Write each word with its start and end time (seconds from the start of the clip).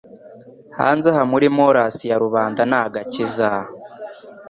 hanze 0.77 1.07
aha 1.13 1.23
muri 1.31 1.47
morass 1.57 1.97
ya 2.09 2.17
rubanda 2.23 2.61
ni 2.69 2.75
agakiza 2.83 3.49